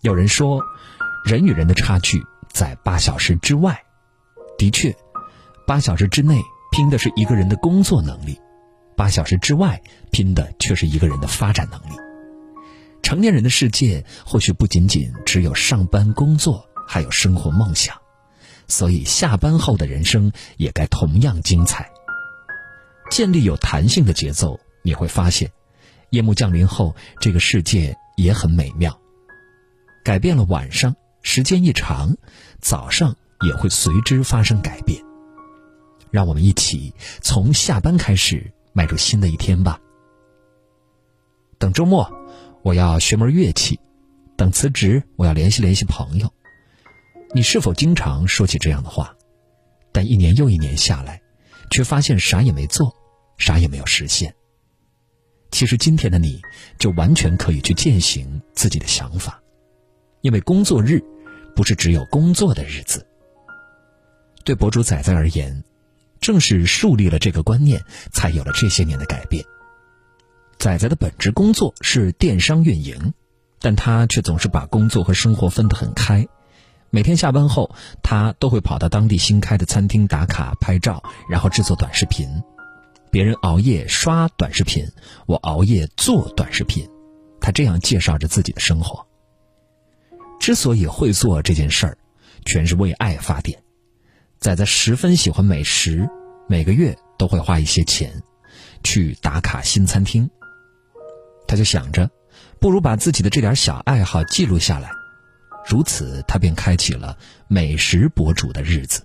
[0.00, 0.62] 有人说，
[1.24, 3.82] 人与人的差距在八小时之外。
[4.56, 4.96] 的确，
[5.66, 6.40] 八小时之内
[6.70, 8.40] 拼的是一个人的工作能力，
[8.96, 9.80] 八小时之外
[10.12, 11.96] 拼的却是一个人的发展能力。
[13.02, 17.96] 成年人的世界或许不仅仅只有上班工作，还有生活梦想，
[18.68, 21.90] 所以下班后的人生也该同样精彩。
[23.10, 25.50] 建立有弹性的节奏，你会发现，
[26.10, 28.96] 夜幕降临后，这个世界也很美妙。
[30.08, 32.16] 改变了晚上，时间一长，
[32.62, 33.14] 早上。
[33.46, 35.00] 也会随之发生改变。
[36.10, 39.78] 让我们一起从下班开始迈入新的一天吧。
[41.58, 42.10] 等周末，
[42.62, 43.78] 我要学门乐器；
[44.36, 46.32] 等辞职，我要联系联系朋友。
[47.32, 49.14] 你是否经常说起这样的话？
[49.92, 51.20] 但一年又一年下来，
[51.70, 52.92] 却发现啥也没做，
[53.36, 54.34] 啥也没有实现。
[55.52, 56.42] 其实今天的你
[56.78, 59.40] 就完全可以去践行自己的想法，
[60.20, 61.02] 因为工作日
[61.54, 63.06] 不是只有工作的日子。
[64.44, 65.62] 对博主仔仔而言，
[66.20, 69.44] 正是树立了这个观念，才有了这些年的改变。
[70.58, 73.14] 仔仔的本职工作是电商运营，
[73.60, 76.26] 但他却总是把工作和生活分得很开。
[76.90, 82.28] 每天下班后，他都会跑到当地新开的餐厅打卡拍照，然后制作短视频。
[83.10, 84.86] 别人熬夜刷短视频，
[85.26, 86.88] 我熬夜做短视频。
[87.40, 89.07] 他这样介绍着自己的生活。
[90.38, 91.98] 之所以会做这件事儿，
[92.44, 93.62] 全是为爱发电。
[94.38, 96.08] 仔仔十分喜欢美食，
[96.48, 98.22] 每个月都会花一些钱，
[98.84, 100.30] 去打卡新餐厅。
[101.46, 102.08] 他就想着，
[102.60, 104.90] 不如把自己的这点小爱好记录下来，
[105.66, 109.02] 如此他便开启了美食博主的日子。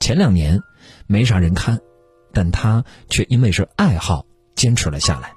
[0.00, 0.60] 前两年
[1.06, 1.78] 没啥人看，
[2.32, 5.32] 但他却因为是爱好坚持了下来。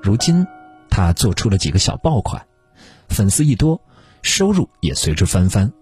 [0.00, 0.46] 如今
[0.88, 2.46] 他做出了几个小爆款，
[3.08, 3.80] 粉丝一多，
[4.22, 5.72] 收入也随之翻番。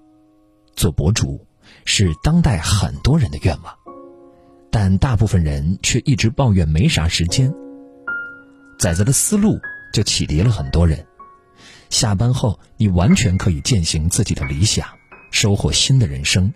[0.75, 1.45] 做博主。
[1.85, 3.77] 是当代很多人的愿望，
[4.71, 7.53] 但大部分人却一直抱怨没啥时间。
[8.79, 9.59] 仔仔的思路
[9.93, 11.05] 就启迪了很多人。
[11.89, 14.87] 下班后，你完全可以践行自己的理想，
[15.31, 16.53] 收获新的人生。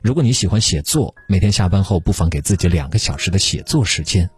[0.00, 4.28] 如果你喜欢写作，每天下班后不妨给自己两个小时的写作时间。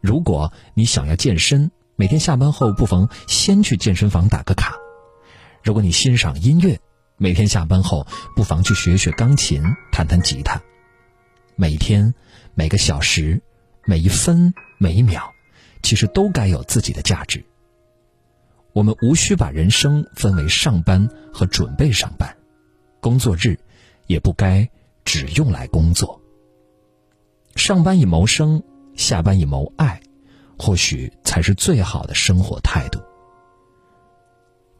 [0.00, 1.70] 如果你想要健身，
[2.00, 4.76] 每天下班后不妨先去健身房打个卡。
[5.64, 6.78] 如果你欣赏音乐，
[7.16, 9.60] 每天下班后，不妨去学学钢琴，
[9.90, 10.62] 弹弹吉他。
[11.56, 12.14] 每天、
[12.54, 13.42] 每个小时、
[13.84, 15.28] 每一分、每一秒，
[15.82, 17.44] 其实都该有自己的价值。
[18.72, 22.36] 我们无需把人生分为上班和准备上班，
[23.00, 23.58] 工作日
[24.06, 24.70] 也不该
[25.04, 26.22] 只用来工作。
[27.56, 28.62] 上班以谋生，
[28.94, 30.00] 下班以谋爱，
[30.58, 33.00] 或许才是最好的生活态度。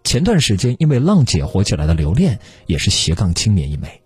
[0.04, 4.02] 前段时间，因为浪姐火起来的刘恋也是斜杠青年一枚。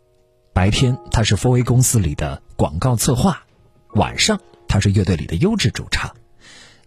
[0.52, 3.42] 白天她是 Four A 公司里的广告策划，
[3.94, 6.14] 晚上她是乐队里的优质主唱。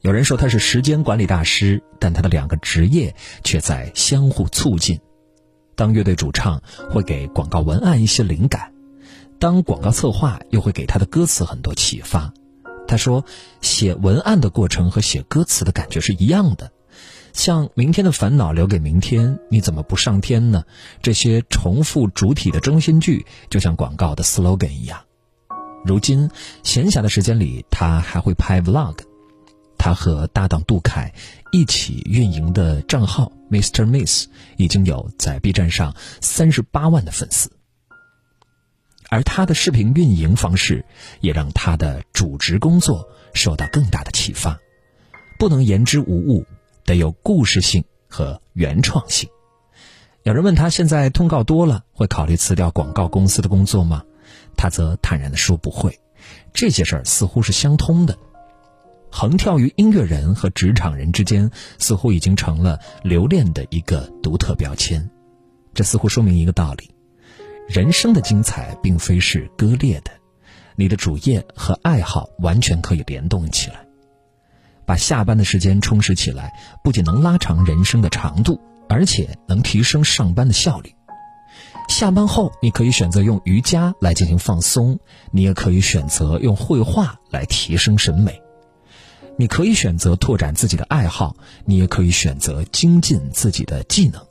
[0.02, 5.00] 有人说她是时间管理大师，但她的两个职业却在相互促进。
[5.76, 8.74] 当乐队主唱会给广告文案一些灵感，
[9.40, 12.34] 当广告策划又会给他的歌词很多启发。
[12.88, 13.26] 他说，
[13.62, 16.72] 写文案的过程和写歌词的感觉是一样的。
[17.34, 20.64] 像明天的烦恼留给明天，你怎么不上天呢？
[21.02, 25.02] 这些重复主体的中心句，就像广告的 slogan 一样。
[25.84, 26.30] 如今
[26.64, 28.96] 闲暇的时间里，他还会拍 vlog。
[29.78, 31.14] 他和搭档杜凯
[31.52, 33.86] 一起运营的账号 Mr.
[33.86, 37.52] Miss 已经有在 B 站上三十八万的粉丝。
[39.10, 40.86] 而他的视频运营方式，
[41.22, 44.60] 也让他的主职工作受到更大的启发。
[45.38, 46.46] 不能言之无物。
[46.88, 49.28] 得有故事性和原创性。
[50.22, 54.04] 有人问他现在通告多了，会考虑辞掉广告公司的工作吗？
[54.56, 56.00] 他则坦然地说不会。
[56.54, 58.16] 这些事儿似乎是相通的。
[59.10, 61.50] 横跳于音乐人和职场人之间，
[61.80, 65.10] 似乎已经成了留恋的一个独特标签。
[65.74, 66.92] 这似乎说明一个道理：
[67.68, 70.12] 人生的精彩并非是割裂的，
[70.76, 73.86] 你的主业和爱好完全可以联动起来。
[74.86, 76.54] 把下班的时间充实起来，
[76.84, 80.94] 不仅能拉长人生的长度，而且能提升上班的效率。
[81.90, 85.00] 下班后，你可以选择用瑜伽来进行放松，
[85.32, 88.40] 你也可以选择用绘画来提升审美。
[89.38, 91.36] 你可以选择拓展自己的爱好，
[91.66, 94.22] 你也可以选择精进自己的技能。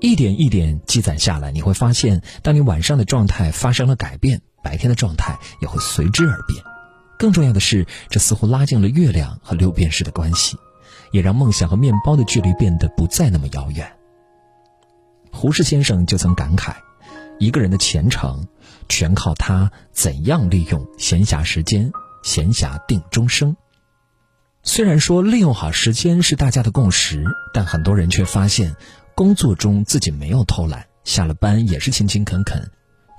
[0.00, 6.62] 一点一点积攒下来，你会发现，当你晚上的状态发生了改变，白天的状态也会随之而变。
[7.18, 10.56] 更重要的是，这似乎拉近了月亮和六便士的关系，
[11.12, 13.90] 也让梦想和面包的距离变得不再那么遥远。
[15.32, 16.74] 胡适先生就曾感慨：
[17.38, 18.46] 一个人的前程，
[18.88, 21.90] 全靠他怎样利用闲暇时间。
[22.22, 23.56] 闲暇定终生。
[24.64, 28.74] 虽然说利用好时间是大家的共识，但很多人却发现，
[29.16, 32.70] 工作中自己没有偷懒，下了班也是勤勤恳恳，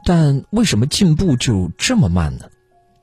[0.05, 2.45] 但为什么进步就这么慢呢？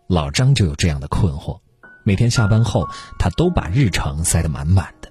[0.06, 1.58] 老张就有这样的困惑。
[2.04, 2.88] 每天下班后，
[3.18, 5.10] 他都把日程塞得满满的，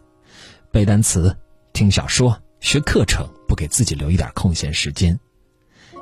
[0.72, 1.36] 背单词、
[1.74, 5.20] 听小说、学课程，不给自己留一点空闲时间。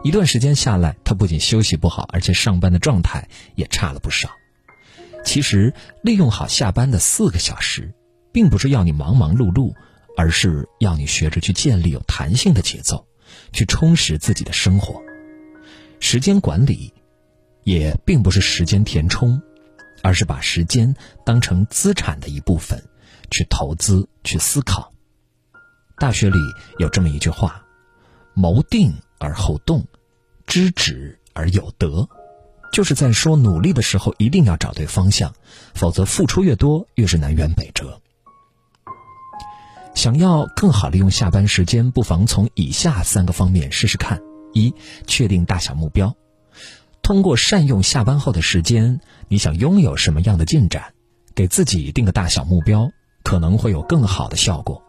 [0.04, 4.30] 一段时间下来，他不仅休息不好，而且上班的状态也差了不少。
[5.26, 5.74] 其实，
[6.04, 7.92] 利用好下班的四个小时，
[8.32, 9.74] 并不是要你忙忙碌碌，
[10.18, 13.06] 而是要你学着去建立有弹性的节奏，
[13.54, 15.02] 去充实自己的生活。
[16.00, 16.94] 时间管理，
[17.64, 19.42] 也并不是时间填充，
[20.04, 22.84] 而是把时间当成资产的一部分，
[23.30, 24.92] 去投资、去思考。
[25.98, 26.40] 大学里
[26.80, 27.64] 有这么一句话
[28.34, 29.86] ：“谋定而后动，
[30.48, 32.10] 知止而有得。”
[32.74, 35.36] 就是在说努力的时候一定要找对方向，
[35.74, 38.02] 否则付出越多越是南辕北辙。
[39.94, 44.22] 想要更好利用下班时间，不妨从以下三个方面试试看：
[44.54, 44.74] 一、
[45.06, 46.16] 确定大小目标，
[47.02, 50.94] 通过善用下班后的时间，你想拥有什么样的进展，
[51.36, 52.90] 给自己定个大小目标，
[53.24, 54.82] 可能会有更好的效果。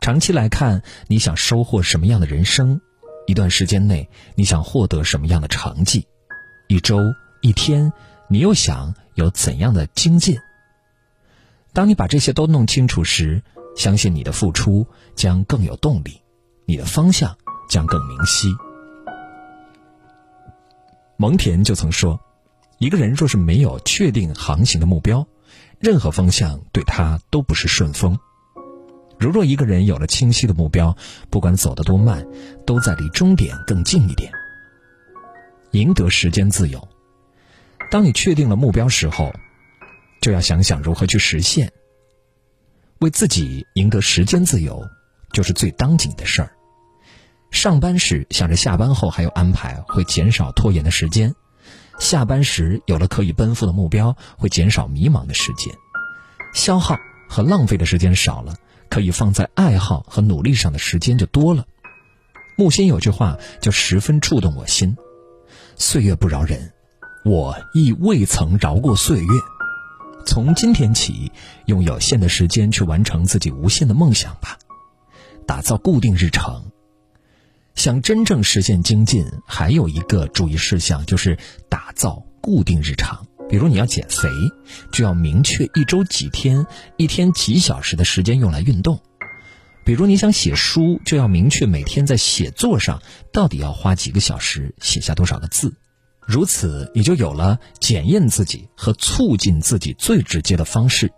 [0.00, 2.80] 长期来看，你想收获什么样的人生？
[3.26, 6.06] 一段时间内，你想获得什么样的成绩？
[6.68, 6.98] 一周
[7.42, 7.92] 一天，
[8.28, 10.38] 你又想有怎样的精进？
[11.72, 13.42] 当你把这些都弄清楚时，
[13.76, 14.84] 相信你的付出
[15.14, 16.20] 将更有动力，
[16.64, 17.36] 你的方向
[17.68, 18.48] 将更明晰。
[21.18, 22.18] 蒙恬就曾说
[22.78, 25.26] ：“一个人若是没有确定航行的目标，
[25.78, 28.18] 任何方向对他都不是顺风。
[29.18, 30.94] 如若一个人有了清晰的目标，
[31.30, 32.26] 不管走得多慢，
[32.66, 34.32] 都在离终点更近一点。”
[35.72, 36.86] 赢得时间自由。
[37.90, 39.32] 当你确定了目标时候，
[40.20, 41.70] 就要想想如何去实现。
[43.00, 44.82] 为自己赢得时间自由，
[45.32, 46.50] 就是最当紧的事儿。
[47.50, 51.30] 上班时想着下班后还有安排，会减少拖延的时间；
[51.98, 55.74] 下班时有了可以奔赴的目标，会减少迷茫的时间。
[56.54, 56.96] 消耗
[57.28, 58.54] 和浪费的时间少了，
[58.88, 61.66] 可以放在爱好和努力上的时间就多了。
[62.56, 64.96] 木心有句话就十分触动我心。
[65.76, 66.72] 岁月不饶人，
[67.24, 69.26] 我亦未曾饶过岁月。
[70.26, 71.30] 从今天起，
[71.66, 74.58] 用有限的时间去完成自己无限的梦想吧。
[75.46, 76.72] 打造固定日程，
[77.76, 81.38] 想真正实现精进，还有一个注意事项就是
[81.70, 83.26] 打造固定日常。
[83.48, 84.28] 比如你要减肥，
[84.90, 88.96] 就要明确一周几天、一天几小时的时间用来运动；
[89.84, 93.00] 比如你想写书，就要明确每天在写作上。
[93.32, 95.76] 到底要花几个小时写下多少个字？
[96.26, 101.12] 如此，你就有了检验自己和促进自己最直接的方式。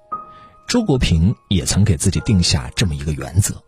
[0.69, 3.62] 周国平也曾给自己定下这么一个原则：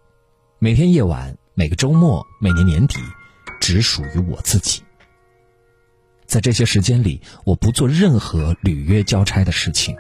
[0.59, 2.99] 每天夜晚、每个周末、每年年底，
[3.61, 4.83] 只属于我自己。
[6.27, 9.97] 在这些时间里，我不做任何履约交差的事情，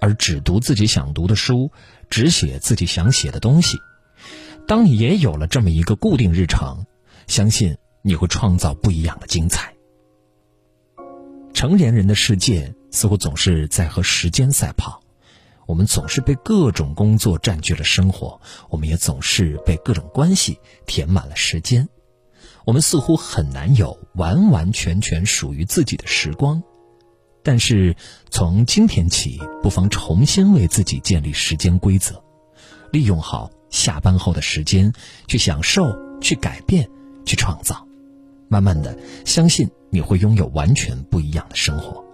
[0.00, 1.70] 而只读自己想读的书，
[2.08, 3.78] 只写自己想写的东西。
[4.66, 6.86] 当你也有了这么一个固定日程，
[7.26, 7.76] 相信。
[8.00, 9.74] 你会创造不一样的精彩。
[11.58, 15.02] 成年人的世界似乎总是在和时间赛跑，
[15.66, 21.88] 我们总是被各种工作占据了生活，我们也总是被各种关系填满了时间，
[22.64, 26.62] 我们似乎很难有完完全全属于自己的时光。
[27.42, 27.96] 但是
[28.30, 32.22] 从今天起，不妨重新为自己建立时间规则，
[32.92, 34.92] 利用好下班后的时间，
[35.26, 35.82] 去享受，
[36.20, 36.88] 去改变，
[37.26, 37.84] 去创造。
[38.48, 38.96] 慢慢的，
[39.26, 42.07] 相信你会拥有完全不一样的生活。